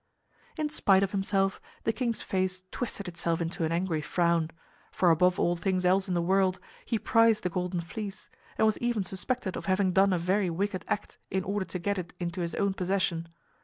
[0.57, 4.49] In spite of himself, the king's face twisted itself into an angry frown;
[4.91, 8.27] for, above all things else in the world, he prized the Golden Fleece,
[8.57, 11.99] and was even suspected of having done a very wicked act in order to get
[11.99, 13.27] it into his own possession.